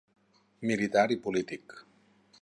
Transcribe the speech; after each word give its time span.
Militar 0.71 1.05
i 1.17 1.21
polític. 1.27 1.77